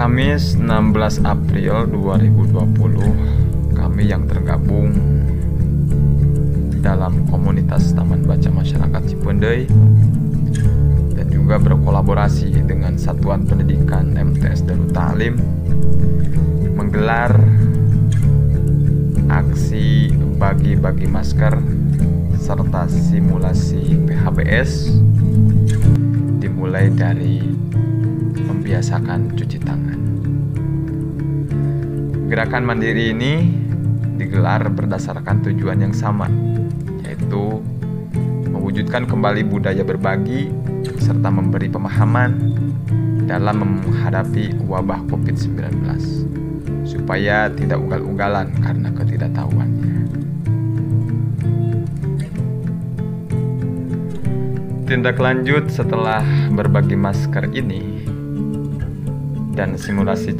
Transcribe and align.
Kamis 0.00 0.56
16 0.56 1.28
April 1.28 1.84
2020 1.92 3.76
kami 3.76 4.08
yang 4.08 4.24
tergabung 4.24 4.96
dalam 6.80 7.28
komunitas 7.28 7.92
Taman 7.92 8.24
Baca 8.24 8.48
Masyarakat 8.48 9.02
Cipendei 9.04 9.68
dan 11.12 11.28
juga 11.28 11.60
berkolaborasi 11.60 12.64
dengan 12.64 12.96
Satuan 12.96 13.44
Pendidikan 13.44 14.16
MTS 14.16 14.64
Darut 14.64 14.88
Talim 14.96 15.36
menggelar 16.80 17.36
aksi 19.28 20.16
bagi-bagi 20.40 21.12
masker 21.12 21.60
serta 22.40 22.88
simulasi 22.88 24.00
PHBS 24.08 24.96
dimulai 26.40 26.88
dari 26.88 27.68
membiasakan 28.70 29.34
cuci 29.34 29.58
tangan. 29.66 29.98
Gerakan 32.30 32.62
mandiri 32.62 33.10
ini 33.10 33.50
digelar 34.14 34.62
berdasarkan 34.70 35.42
tujuan 35.42 35.82
yang 35.82 35.90
sama, 35.90 36.30
yaitu 37.02 37.58
mewujudkan 38.46 39.10
kembali 39.10 39.42
budaya 39.42 39.82
berbagi 39.82 40.54
serta 41.02 41.34
memberi 41.34 41.66
pemahaman 41.66 42.30
dalam 43.26 43.82
menghadapi 43.82 44.54
wabah 44.62 45.02
COVID-19 45.10 45.90
supaya 46.86 47.50
tidak 47.50 47.82
ugal-ugalan 47.82 48.54
karena 48.62 48.94
ketidaktahuannya. 48.94 49.98
Tindak 54.86 55.18
lanjut 55.18 55.66
setelah 55.74 56.22
berbagi 56.54 56.94
masker 56.94 57.50
ini 57.50 58.09
dan 59.60 59.76
simulasi 59.76 60.32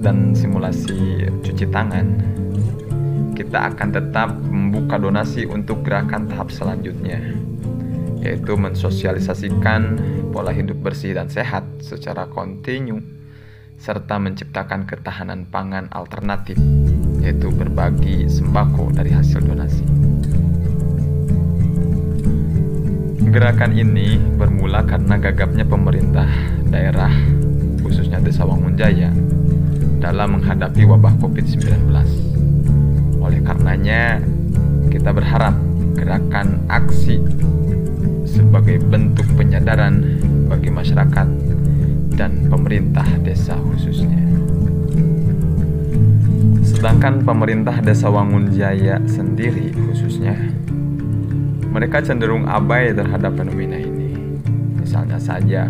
dan 0.00 0.32
simulasi 0.32 1.28
cuci 1.44 1.68
tangan, 1.68 2.24
kita 3.36 3.68
akan 3.68 3.88
tetap 3.92 4.32
membuka 4.32 4.96
donasi 4.96 5.44
untuk 5.44 5.84
gerakan 5.84 6.24
tahap 6.24 6.48
selanjutnya, 6.48 7.20
yaitu 8.24 8.56
mensosialisasikan 8.56 10.00
pola 10.32 10.56
hidup 10.56 10.80
bersih 10.80 11.12
dan 11.12 11.28
sehat 11.28 11.68
secara 11.84 12.24
kontinu, 12.32 13.04
serta 13.76 14.16
menciptakan 14.16 14.88
ketahanan 14.88 15.44
pangan 15.52 15.92
alternatif, 15.92 16.56
yaitu 17.20 17.52
berbagi 17.52 18.24
sembako 18.24 18.96
dari 18.96 19.12
hasil 19.12 19.44
donasi. 19.44 19.84
Gerakan 23.28 23.76
ini 23.76 24.16
bermula 24.16 24.80
karena 24.88 25.20
gagapnya 25.20 25.68
pemerintah 25.68 26.28
daerah 26.72 27.12
khususnya 27.92 28.24
Desa 28.24 28.48
Wangunjaya 28.48 29.12
dalam 30.00 30.40
menghadapi 30.40 30.88
wabah 30.88 31.12
COVID-19. 31.20 31.92
Oleh 33.20 33.44
karenanya, 33.44 34.16
kita 34.88 35.12
berharap 35.12 35.52
gerakan 35.92 36.64
aksi 36.72 37.20
sebagai 38.24 38.80
bentuk 38.80 39.28
penyadaran 39.36 40.24
bagi 40.48 40.72
masyarakat 40.72 41.28
dan 42.16 42.48
pemerintah 42.48 43.04
desa 43.20 43.60
khususnya. 43.60 44.24
Sedangkan 46.64 47.28
pemerintah 47.28 47.76
desa 47.84 48.08
Wangunjaya 48.08 49.04
sendiri 49.04 49.68
khususnya, 49.76 50.32
mereka 51.68 52.00
cenderung 52.00 52.48
abai 52.48 52.96
terhadap 52.96 53.36
fenomena 53.36 53.76
ini. 53.76 54.16
Misalnya 54.80 55.20
saja, 55.20 55.68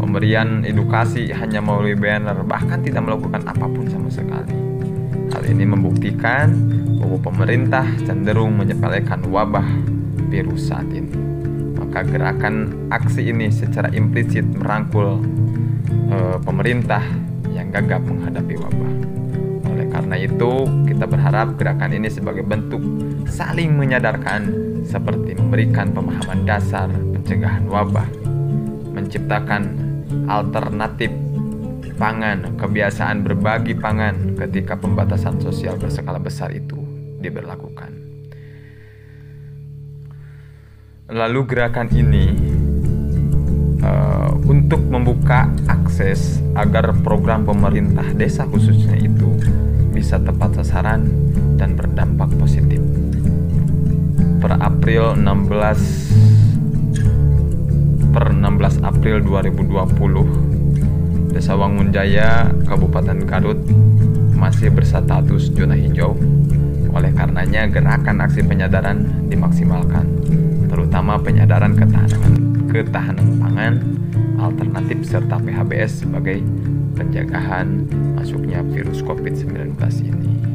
Pemberian 0.00 0.64
edukasi 0.64 1.32
hanya 1.32 1.60
melalui 1.60 1.96
banner, 1.96 2.36
bahkan 2.44 2.80
tidak 2.80 3.04
melakukan 3.04 3.44
apa 3.44 3.66
pun 3.68 3.84
sama 3.88 4.08
sekali. 4.08 4.54
Hal 5.32 5.48
ini 5.48 5.64
membuktikan 5.64 6.52
bahwa 7.00 7.16
pemerintah 7.18 7.88
cenderung 8.04 8.56
menyepelekan 8.60 9.24
wabah 9.32 9.64
virus 10.28 10.68
saat 10.68 10.86
ini. 10.92 11.12
Maka 11.76 12.04
gerakan 12.08 12.88
aksi 12.88 13.32
ini 13.32 13.52
secara 13.52 13.92
implisit 13.92 14.44
merangkul 14.48 15.20
e, 16.08 16.16
pemerintah 16.40 17.04
yang 17.52 17.68
gagap 17.68 18.00
menghadapi 18.04 18.54
wabah. 18.56 18.92
Oleh 19.72 19.86
karena 19.92 20.16
itu, 20.16 20.68
kita 20.88 21.04
berharap 21.04 21.56
gerakan 21.60 21.92
ini 21.96 22.08
sebagai 22.08 22.44
bentuk 22.44 22.80
saling 23.28 23.76
menyadarkan 23.76 24.52
seperti 24.84 25.36
memberikan 25.36 25.92
pemahaman 25.92 26.44
dasar 26.44 26.88
pencegahan 26.92 27.64
wabah, 27.68 28.08
menciptakan 28.92 29.91
alternatif 30.28 31.08
pangan, 31.96 32.58
kebiasaan 32.58 33.22
berbagi 33.22 33.78
pangan 33.78 34.34
ketika 34.34 34.74
pembatasan 34.74 35.38
sosial 35.38 35.78
berskala 35.78 36.18
besar 36.18 36.50
itu 36.50 36.76
diberlakukan. 37.22 37.94
Lalu 41.12 41.40
gerakan 41.44 41.92
ini 41.92 42.26
uh, 43.84 44.32
untuk 44.48 44.80
membuka 44.88 45.44
akses 45.68 46.40
agar 46.56 46.96
program 47.04 47.44
pemerintah 47.44 48.16
desa 48.16 48.48
khususnya 48.48 48.96
itu 48.96 49.28
bisa 49.92 50.16
tepat 50.18 50.56
sasaran 50.58 51.04
dan 51.60 51.76
berdampak 51.76 52.32
positif. 52.40 52.80
Per 54.42 54.58
April 54.58 55.14
16 55.20 56.32
per 58.12 58.28
16 58.34 58.51
April 58.80 59.20
2020 59.20 61.28
Desa 61.32 61.56
Wangunjaya, 61.56 62.48
Kabupaten 62.64 63.24
Garut 63.28 63.60
masih 64.36 64.72
berstatus 64.72 65.52
zona 65.52 65.76
hijau. 65.76 66.16
Oleh 66.92 67.12
karenanya 67.12 67.68
gerakan 67.72 68.20
aksi 68.20 68.44
penyadaran 68.44 69.28
dimaksimalkan, 69.32 70.04
terutama 70.68 71.16
penyadaran 71.20 71.72
ketahanan 71.72 72.32
ketahanan 72.68 73.28
pangan 73.40 73.74
alternatif 74.36 75.08
serta 75.08 75.40
PHBS 75.40 76.04
sebagai 76.04 76.44
penjagaan 76.96 77.88
masuknya 78.16 78.60
virus 78.60 79.00
COVID-19 79.00 79.76
ini. 80.04 80.51